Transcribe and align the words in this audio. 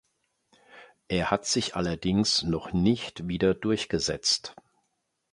Er 1.09 1.29
hat 1.29 1.45
sich 1.45 1.75
allerdings 1.75 2.41
noch 2.41 2.73
nicht 2.73 3.27
wieder 3.27 3.53
durchgesetzt. 3.53 4.55